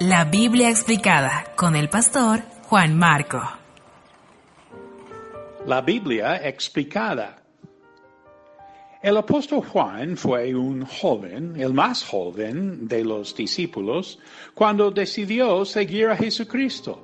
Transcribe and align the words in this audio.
La 0.00 0.24
Biblia 0.24 0.70
explicada 0.70 1.52
con 1.54 1.76
el 1.76 1.88
pastor 1.88 2.40
Juan 2.64 2.98
Marco. 2.98 3.40
La 5.66 5.82
Biblia 5.82 6.36
explicada. 6.48 7.40
El 9.00 9.16
apóstol 9.16 9.64
Juan 9.64 10.16
fue 10.16 10.52
un 10.52 10.84
joven, 10.84 11.54
el 11.60 11.72
más 11.72 12.02
joven 12.04 12.88
de 12.88 13.04
los 13.04 13.36
discípulos, 13.36 14.18
cuando 14.52 14.90
decidió 14.90 15.64
seguir 15.64 16.08
a 16.08 16.16
Jesucristo. 16.16 17.00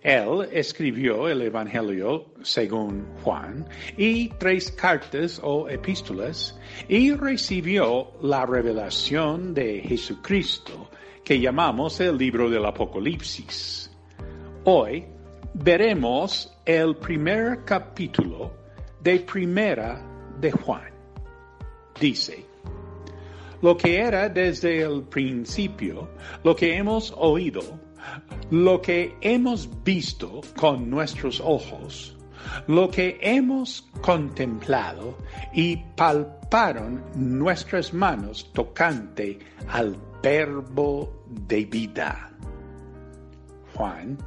Él 0.00 0.48
escribió 0.52 1.28
el 1.28 1.42
Evangelio 1.42 2.26
según 2.42 3.04
Juan 3.24 3.66
y 3.96 4.28
tres 4.38 4.70
cartas 4.70 5.40
o 5.42 5.68
epístolas 5.68 6.56
y 6.88 7.12
recibió 7.14 8.12
la 8.22 8.46
revelación 8.46 9.52
de 9.52 9.80
Jesucristo 9.80 10.88
que 11.24 11.40
llamamos 11.40 12.00
el 12.00 12.16
libro 12.16 12.50
del 12.50 12.64
Apocalipsis. 12.64 13.90
Hoy 14.64 15.06
veremos 15.54 16.56
el 16.64 16.96
primer 16.96 17.64
capítulo 17.64 18.52
de 19.00 19.20
Primera 19.20 20.02
de 20.40 20.50
Juan. 20.50 20.90
Dice, 21.98 22.44
lo 23.62 23.76
que 23.76 23.98
era 23.98 24.28
desde 24.28 24.82
el 24.82 25.02
principio, 25.02 26.08
lo 26.42 26.56
que 26.56 26.76
hemos 26.76 27.12
oído, 27.16 27.62
lo 28.50 28.80
que 28.80 29.16
hemos 29.20 29.68
visto 29.84 30.40
con 30.56 30.88
nuestros 30.88 31.40
ojos, 31.40 32.16
lo 32.66 32.90
que 32.90 33.18
hemos 33.20 33.82
contemplado 34.00 35.18
y 35.52 35.76
palparon 35.96 37.04
nuestras 37.14 37.92
manos 37.92 38.50
tocante 38.52 39.38
al 39.68 39.96
verbo 40.22 41.24
de 41.26 41.64
vida. 41.64 42.30
Juan 43.74 44.18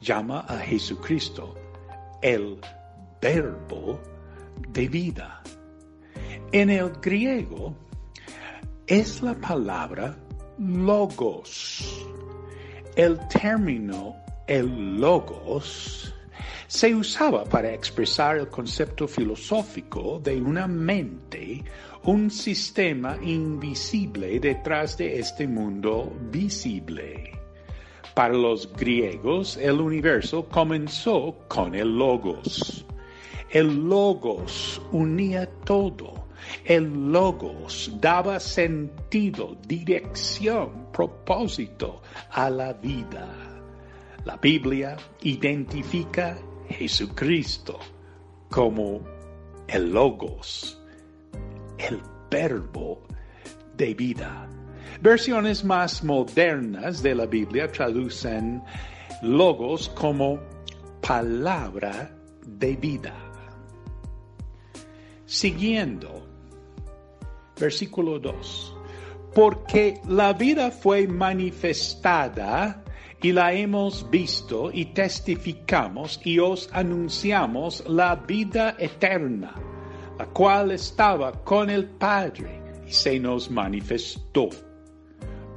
llama 0.00 0.40
a 0.40 0.58
Jesucristo 0.58 1.54
el 2.22 2.58
verbo 3.20 4.00
de 4.68 4.88
vida. 4.88 5.42
En 6.52 6.70
el 6.70 6.90
griego 7.00 7.74
es 8.86 9.22
la 9.22 9.34
palabra 9.34 10.16
logos. 10.58 12.06
El 12.96 13.18
término 13.28 14.16
el 14.46 15.00
logos 15.00 16.14
se 16.68 16.94
usaba 16.94 17.44
para 17.44 17.72
expresar 17.72 18.38
el 18.38 18.48
concepto 18.48 19.06
filosófico 19.06 20.20
de 20.22 20.40
una 20.40 20.66
mente, 20.66 21.62
un 22.04 22.30
sistema 22.30 23.16
invisible 23.22 24.40
detrás 24.40 24.96
de 24.96 25.18
este 25.20 25.46
mundo 25.46 26.12
visible. 26.30 27.32
Para 28.14 28.34
los 28.34 28.72
griegos, 28.72 29.56
el 29.58 29.80
universo 29.80 30.46
comenzó 30.48 31.36
con 31.48 31.74
el 31.74 31.96
logos. 31.98 32.84
El 33.50 33.88
logos 33.88 34.80
unía 34.90 35.46
todo. 35.64 36.26
El 36.64 37.12
logos 37.12 37.90
daba 38.00 38.40
sentido, 38.40 39.56
dirección, 39.66 40.90
propósito 40.92 42.02
a 42.30 42.50
la 42.50 42.72
vida. 42.72 43.28
La 44.24 44.36
Biblia 44.36 44.96
identifica 45.22 46.36
Jesucristo 46.68 47.78
como 48.50 49.00
el 49.68 49.90
logos, 49.90 50.80
el 51.78 52.00
verbo 52.30 53.02
de 53.76 53.94
vida. 53.94 54.48
Versiones 55.00 55.64
más 55.64 56.02
modernas 56.02 57.02
de 57.02 57.14
la 57.14 57.26
Biblia 57.26 57.70
traducen 57.70 58.62
logos 59.22 59.88
como 59.90 60.40
palabra 61.00 62.10
de 62.46 62.76
vida. 62.76 63.14
Siguiendo, 65.26 66.26
versículo 67.58 68.18
2. 68.18 68.76
Porque 69.34 70.00
la 70.08 70.32
vida 70.32 70.70
fue 70.70 71.06
manifestada 71.06 72.82
y 73.22 73.32
la 73.32 73.52
hemos 73.52 74.08
visto 74.10 74.70
y 74.72 74.86
testificamos 74.86 76.20
y 76.24 76.38
os 76.38 76.68
anunciamos 76.72 77.82
la 77.88 78.14
vida 78.16 78.76
eterna, 78.78 79.54
la 80.18 80.26
cual 80.26 80.70
estaba 80.72 81.32
con 81.44 81.70
el 81.70 81.86
Padre 81.86 82.62
y 82.86 82.92
se 82.92 83.18
nos 83.18 83.50
manifestó. 83.50 84.50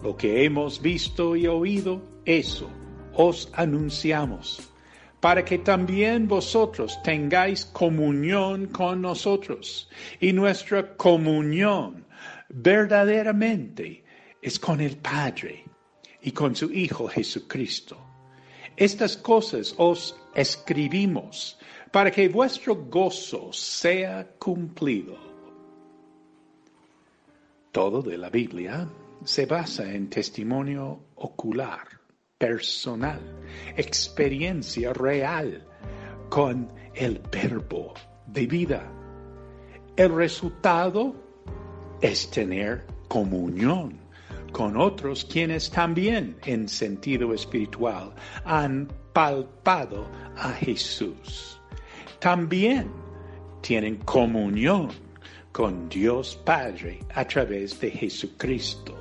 Lo 0.02 0.16
que 0.16 0.46
hemos 0.46 0.81
visto 0.81 1.36
y 1.36 1.48
oído, 1.48 2.02
eso 2.25 2.69
os 3.14 3.52
anunciamos, 3.53 4.62
para 5.19 5.44
que 5.44 5.58
también 5.58 6.28
vosotros 6.28 6.98
tengáis 7.03 7.66
comunión 7.66 8.68
con 8.68 9.02
nosotros. 9.02 9.90
Y 10.22 10.31
nuestra 10.31 10.96
comunión 10.96 12.06
verdaderamente 12.48 14.06
es 14.42 14.58
con 14.58 14.80
el 14.80 14.96
Padre 14.96 15.69
y 16.22 16.31
con 16.31 16.56
su 16.56 16.72
Hijo 16.72 17.07
Jesucristo. 17.07 17.97
Estas 18.75 19.18
cosas 19.18 19.74
os 19.78 20.18
escribimos 20.34 21.57
para 21.91 22.12
que 22.12 22.30
vuestro 22.30 22.75
gozo 22.75 23.52
sea 23.52 24.35
cumplido. 24.38 25.18
Todo 27.72 28.02
de 28.02 28.18
la 28.18 28.30
Biblia 28.30 28.88
se 29.24 29.46
basa 29.46 29.91
en 29.94 30.09
testimonio 30.09 31.00
ocular, 31.16 31.88
personal, 32.38 33.19
experiencia 33.75 34.94
real 34.94 35.68
con 36.30 36.72
el 36.96 37.19
verbo 37.31 37.94
de 38.28 38.47
vida. 38.47 38.91
El 39.96 40.16
resultado 40.16 41.16
es 42.01 42.30
tener 42.31 42.86
comunión 43.07 44.00
con 44.52 44.78
otros 44.78 45.26
quienes 45.26 45.70
también 45.70 46.38
en 46.46 46.68
sentido 46.68 47.34
espiritual 47.34 48.14
han 48.46 48.88
palpado 49.14 50.10
a 50.38 50.50
Jesús. 50.54 51.60
También 52.20 52.92
tienen 53.62 53.98
comunión 53.98 54.90
con 55.52 55.90
Dios 55.90 56.40
Padre 56.46 57.00
a 57.14 57.26
través 57.26 57.80
de 57.80 57.92
Jesucristo 57.92 59.00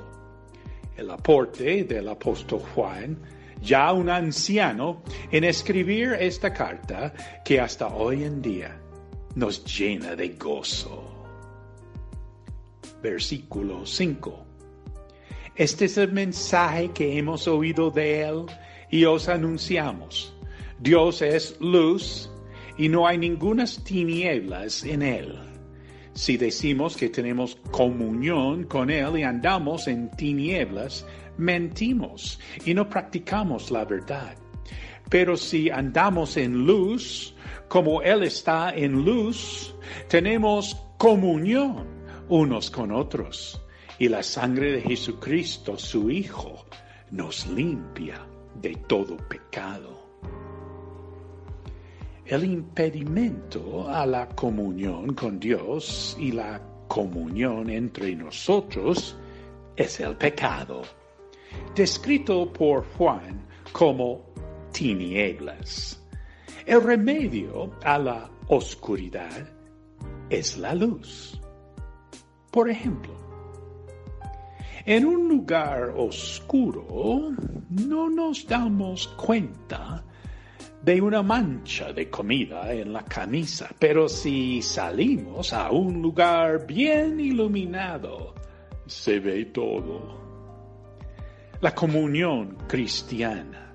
el 0.99 1.09
aporte 1.11 1.85
del 1.85 2.09
apóstol 2.09 2.61
Juan, 2.75 3.17
ya 3.61 3.91
un 3.93 4.09
anciano, 4.09 5.01
en 5.31 5.43
escribir 5.45 6.13
esta 6.19 6.53
carta 6.53 7.13
que 7.43 7.59
hasta 7.59 7.87
hoy 7.87 8.23
en 8.23 8.41
día 8.41 8.79
nos 9.35 9.63
llena 9.63 10.15
de 10.15 10.29
gozo. 10.29 11.03
Versículo 13.01 13.85
5. 13.85 14.48
Este 15.59 15.83
es 15.83 15.97
el 15.97 16.13
mensaje 16.13 16.89
que 16.91 17.17
hemos 17.17 17.45
oído 17.45 17.91
de 17.91 18.21
Él 18.21 18.45
y 18.89 19.03
os 19.03 19.27
anunciamos. 19.27 20.33
Dios 20.79 21.21
es 21.21 21.59
luz 21.59 22.31
y 22.77 22.87
no 22.87 23.05
hay 23.05 23.17
ningunas 23.17 23.83
tinieblas 23.83 24.85
en 24.85 25.01
Él. 25.01 25.37
Si 26.13 26.37
decimos 26.37 26.95
que 26.95 27.09
tenemos 27.09 27.57
comunión 27.71 28.63
con 28.63 28.89
Él 28.89 29.19
y 29.19 29.23
andamos 29.23 29.89
en 29.89 30.09
tinieblas, 30.11 31.05
mentimos 31.37 32.39
y 32.63 32.73
no 32.73 32.87
practicamos 32.87 33.69
la 33.69 33.83
verdad. 33.83 34.37
Pero 35.09 35.35
si 35.35 35.69
andamos 35.69 36.37
en 36.37 36.65
luz, 36.65 37.35
como 37.67 38.01
Él 38.01 38.23
está 38.23 38.73
en 38.73 39.03
luz, 39.03 39.75
tenemos 40.07 40.77
comunión 40.97 41.85
unos 42.29 42.71
con 42.71 42.93
otros. 42.93 43.61
Y 43.99 44.07
la 44.07 44.23
sangre 44.23 44.71
de 44.71 44.81
Jesucristo, 44.81 45.77
su 45.77 46.09
Hijo, 46.09 46.65
nos 47.11 47.45
limpia 47.47 48.25
de 48.55 48.75
todo 48.87 49.17
pecado. 49.17 49.99
El 52.25 52.45
impedimento 52.45 53.89
a 53.89 54.05
la 54.05 54.29
comunión 54.29 55.13
con 55.15 55.37
Dios 55.37 56.15
y 56.17 56.31
la 56.31 56.61
comunión 56.87 57.69
entre 57.69 58.15
nosotros 58.15 59.17
es 59.75 59.99
el 59.99 60.15
pecado, 60.15 60.83
descrito 61.75 62.53
por 62.53 62.85
Juan 62.95 63.47
como 63.73 64.25
tinieblas. 64.71 66.01
El 66.65 66.83
remedio 66.83 67.71
a 67.83 67.97
la 67.97 68.29
oscuridad 68.47 69.49
es 70.29 70.57
la 70.57 70.73
luz. 70.73 71.41
Por 72.51 72.69
ejemplo, 72.69 73.18
en 74.85 75.05
un 75.05 75.27
lugar 75.27 75.93
oscuro 75.95 77.31
no 77.69 78.09
nos 78.09 78.47
damos 78.47 79.07
cuenta 79.09 80.03
de 80.81 81.01
una 81.01 81.21
mancha 81.21 81.91
de 81.91 82.09
comida 82.09 82.73
en 82.73 82.93
la 82.93 83.03
camisa, 83.03 83.69
pero 83.77 84.07
si 84.07 84.61
salimos 84.61 85.51
a 85.53 85.71
un 85.71 86.01
lugar 86.01 86.65
bien 86.65 87.19
iluminado, 87.19 88.33
se 88.85 89.19
ve 89.19 89.45
todo. 89.45 90.17
La 91.61 91.75
comunión 91.75 92.57
cristiana 92.67 93.68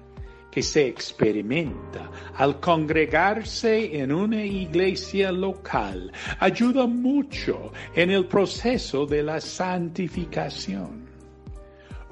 que 0.54 0.62
se 0.62 0.86
experimenta 0.86 2.08
al 2.36 2.60
congregarse 2.60 3.98
en 3.98 4.12
una 4.12 4.44
iglesia 4.44 5.32
local 5.32 6.12
ayuda 6.38 6.86
mucho 6.86 7.72
en 7.92 8.12
el 8.12 8.26
proceso 8.26 9.04
de 9.04 9.24
la 9.24 9.40
santificación. 9.40 11.08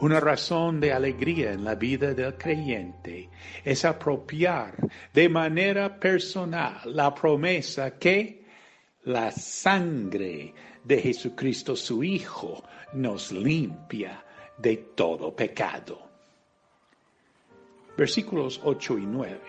Una 0.01 0.19
razón 0.19 0.81
de 0.81 0.93
alegría 0.93 1.53
en 1.53 1.63
la 1.63 1.77
vida 1.77 2.15
del 2.15 2.37
creyente 2.37 3.31
es 3.63 3.85
apropiar 3.85 4.75
de 5.15 5.29
manera 5.29 6.01
personal 6.01 6.81
la 6.87 7.15
promesa 7.15 7.97
que 7.97 8.45
la 9.05 9.31
sangre 9.31 10.53
de 10.83 11.01
Jesucristo 11.01 11.77
su 11.77 12.03
Hijo 12.03 12.65
nos 12.95 13.31
limpia 13.31 14.25
de 14.59 14.79
todo 14.97 15.33
pecado. 15.37 16.12
Versículos 17.97 18.61
8 18.65 18.99
y 18.99 19.07
9. 19.07 19.41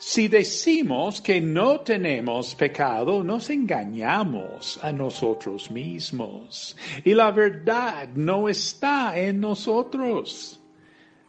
Si 0.00 0.28
decimos 0.28 1.20
que 1.20 1.40
no 1.40 1.80
tenemos 1.80 2.54
pecado, 2.54 3.24
nos 3.24 3.50
engañamos 3.50 4.78
a 4.80 4.92
nosotros 4.92 5.72
mismos 5.72 6.76
y 7.04 7.14
la 7.14 7.32
verdad 7.32 8.08
no 8.14 8.48
está 8.48 9.18
en 9.18 9.40
nosotros. 9.40 10.60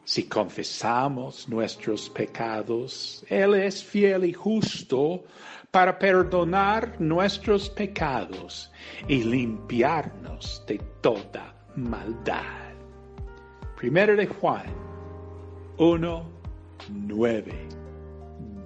Si 0.04 0.26
confesamos 0.26 1.50
nuestros 1.50 2.10
pecados, 2.12 3.26
Él 3.28 3.56
es 3.56 3.84
fiel 3.84 4.26
y 4.26 4.34
justo 4.34 5.24
para 5.72 5.98
perdonar 5.98 7.02
nuestros 7.02 7.72
pecados 7.72 8.72
y 9.08 9.24
limpiarnos 9.24 10.64
de 10.68 10.80
toda 11.02 11.56
maldad. 11.76 12.74
Primero 13.76 14.16
de 14.16 14.28
Juan 14.28 14.89
1, 15.80 16.24
9 16.90 17.54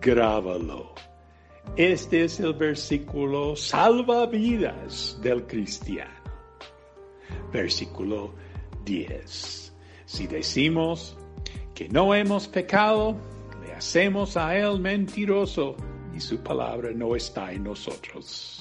grábalo. 0.02 0.94
Este 1.78 2.24
es 2.26 2.40
el 2.40 2.56
versículo 2.56 3.56
salvavidas 3.56 5.20
del 5.22 5.46
cristiano. 5.46 6.12
Versículo 7.52 8.34
10. 8.84 9.74
Si 10.06 10.28
decimos 10.28 11.16
que 11.76 11.88
no 11.88 12.16
hemos 12.16 12.48
pecado, 12.48 13.16
le 13.64 13.74
hacemos 13.74 14.36
a 14.36 14.58
él 14.58 14.80
mentiroso 14.80 15.78
y 16.16 16.20
su 16.20 16.40
palabra 16.40 16.90
no 16.96 17.16
está 17.16 17.52
en 17.54 17.64
nosotros. 17.64 18.60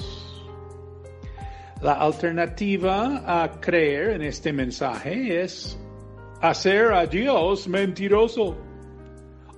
La 1.81 1.95
alternativa 1.95 3.43
a 3.43 3.51
creer 3.61 4.11
en 4.11 4.23
este 4.23 4.53
mensaje 4.53 5.43
es 5.43 5.79
hacer 6.43 6.93
a 6.93 7.07
Dios 7.07 7.69
mentiroso 7.69 8.57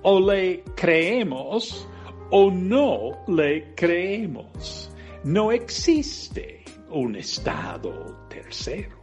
o 0.03 0.19
le 0.19 0.63
creemos 0.75 1.87
o 2.29 2.51
no 2.51 3.23
le 3.27 3.73
creemos. 3.73 4.91
No 5.23 5.51
existe 5.51 6.63
un 6.91 7.15
estado 7.15 8.27
tercero. 8.29 8.97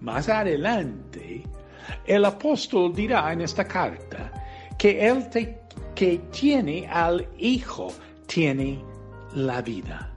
Más 0.00 0.28
adelante, 0.28 1.42
el 2.06 2.24
apóstol 2.24 2.94
dirá 2.94 3.32
en 3.32 3.40
esta 3.40 3.66
carta 3.66 4.32
que 4.78 5.04
el 5.04 5.28
que 5.96 6.18
tiene 6.30 6.86
al 6.86 7.26
Hijo 7.38 7.88
tiene 8.28 8.80
la 9.34 9.62
vida. 9.62 10.12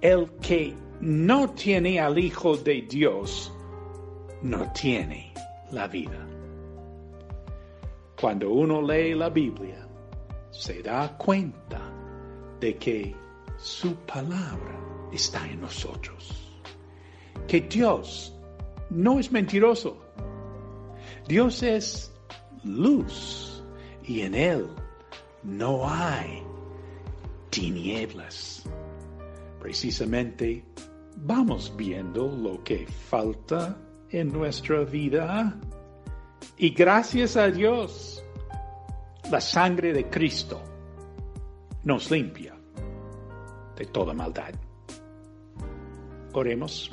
El 0.00 0.28
que 0.40 0.74
no 1.00 1.50
tiene 1.50 2.00
al 2.00 2.18
Hijo 2.18 2.56
de 2.56 2.82
Dios 2.82 3.52
no 4.42 4.72
tiene 4.72 5.32
la 5.70 5.86
vida. 5.88 6.26
Cuando 8.20 8.50
uno 8.50 8.82
lee 8.82 9.14
la 9.14 9.28
Biblia, 9.30 9.86
se 10.50 10.82
da 10.82 11.16
cuenta 11.16 11.80
de 12.60 12.76
que 12.76 13.14
su 13.56 13.94
palabra 13.94 14.78
está 15.12 15.46
en 15.46 15.60
nosotros. 15.60 16.60
Que 17.46 17.60
Dios 17.60 18.34
no 18.90 19.18
es 19.18 19.30
mentiroso. 19.30 19.96
Dios 21.26 21.62
es 21.62 22.12
luz 22.64 23.62
y 24.04 24.22
en 24.22 24.34
Él 24.34 24.66
no 25.42 25.88
hay 25.88 26.42
tinieblas. 27.50 28.64
Precisamente 29.60 30.64
vamos 31.16 31.72
viendo 31.76 32.28
lo 32.28 32.62
que 32.64 32.86
falta 32.86 33.76
en 34.10 34.32
nuestra 34.32 34.84
vida 34.84 35.54
y 36.56 36.70
gracias 36.70 37.36
a 37.36 37.48
Dios, 37.48 38.24
la 39.30 39.40
sangre 39.40 39.92
de 39.92 40.08
Cristo 40.08 40.60
nos 41.84 42.10
limpia 42.10 42.54
de 43.76 43.86
toda 43.86 44.12
maldad. 44.14 44.54
Oremos. 46.32 46.90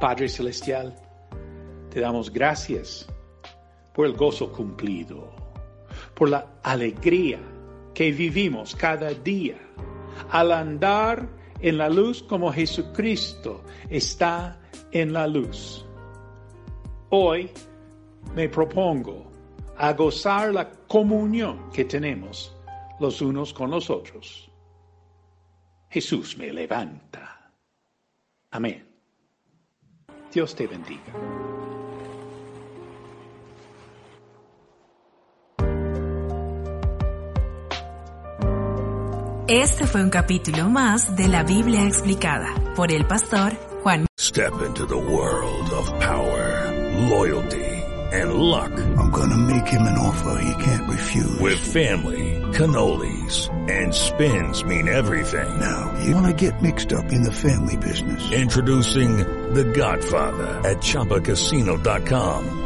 Padre 0.00 0.28
Celestial, 0.28 0.94
te 1.90 2.00
damos 2.00 2.30
gracias 2.30 3.06
por 3.94 4.06
el 4.06 4.12
gozo 4.12 4.52
cumplido, 4.52 5.30
por 6.14 6.28
la 6.28 6.58
alegría 6.62 7.40
que 7.94 8.12
vivimos 8.12 8.76
cada 8.76 9.10
día 9.10 9.56
al 10.30 10.52
andar 10.52 11.28
en 11.60 11.78
la 11.78 11.88
luz 11.88 12.22
como 12.22 12.52
Jesucristo 12.52 13.64
está 13.88 14.60
en 14.92 15.12
la 15.12 15.26
luz. 15.26 15.84
Hoy 17.10 17.50
me 18.34 18.48
propongo 18.48 19.30
a 19.76 19.92
gozar 19.92 20.52
la 20.52 20.70
comunión 20.70 21.70
que 21.70 21.84
tenemos 21.84 22.54
los 23.00 23.20
unos 23.20 23.52
con 23.52 23.70
los 23.70 23.90
otros. 23.90 24.50
Jesús 25.90 26.36
me 26.36 26.52
levanta. 26.52 27.52
Amén. 28.50 28.86
Dios 30.32 30.54
te 30.54 30.66
bendiga. 30.66 31.12
Este 39.48 39.86
fue 39.86 40.02
un 40.02 40.10
capítulo 40.10 40.68
más 40.68 41.14
de 41.14 41.28
la 41.28 41.44
Biblia 41.44 41.84
explicada 41.84 42.52
por 42.74 42.90
el 42.90 43.06
pastor 43.06 43.52
Juan. 43.84 44.04
Step 44.18 44.52
into 44.66 44.84
the 44.86 44.96
world 44.96 45.70
of 45.70 45.88
power, 46.00 46.72
loyalty, 47.08 47.62
and 48.12 48.34
luck. 48.34 48.72
I'm 48.98 49.10
gonna 49.12 49.36
make 49.36 49.68
him 49.68 49.82
an 49.82 49.98
offer 49.98 50.40
he 50.42 50.64
can't 50.64 50.88
refuse. 50.90 51.38
With 51.40 51.60
family, 51.60 52.42
cannolis, 52.54 53.48
and 53.70 53.94
spins 53.94 54.64
mean 54.64 54.88
everything. 54.88 55.48
Now, 55.60 55.94
you 56.04 56.12
wanna 56.12 56.32
get 56.32 56.60
mixed 56.60 56.92
up 56.92 57.12
in 57.12 57.22
the 57.22 57.32
family 57.32 57.76
business. 57.76 58.28
Introducing 58.32 59.18
The 59.54 59.62
Godfather 59.62 60.60
at 60.64 60.78
ChumbaCasino.com. 60.78 62.65